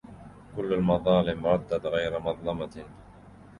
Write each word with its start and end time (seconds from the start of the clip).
كل 0.55 0.73
المظالم 0.73 1.45
ردت 1.45 1.85
غير 1.85 2.19
مظلمة 2.19 2.85